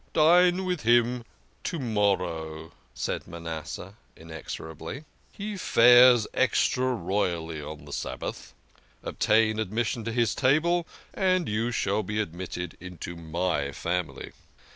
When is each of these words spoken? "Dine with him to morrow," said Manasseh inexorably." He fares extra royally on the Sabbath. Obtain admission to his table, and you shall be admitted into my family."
"Dine 0.13 0.65
with 0.65 0.81
him 0.81 1.23
to 1.65 1.77
morrow," 1.77 2.71
said 2.95 3.27
Manasseh 3.27 3.93
inexorably." 4.17 5.03
He 5.37 5.57
fares 5.57 6.25
extra 6.33 6.95
royally 6.95 7.61
on 7.61 7.85
the 7.85 7.93
Sabbath. 7.93 8.55
Obtain 9.03 9.59
admission 9.59 10.03
to 10.05 10.11
his 10.11 10.33
table, 10.33 10.87
and 11.13 11.47
you 11.47 11.69
shall 11.71 12.01
be 12.01 12.19
admitted 12.19 12.75
into 12.81 13.15
my 13.15 13.71
family." 13.73 14.31